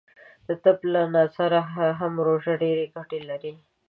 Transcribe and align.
د 0.47 0.49
طب 0.63 0.77
له 0.93 1.01
نظره 1.15 1.61
هم 1.99 2.13
روژه 2.27 2.53
ډیرې 2.63 2.85
ګټې 2.95 3.19
لری. 3.29 3.53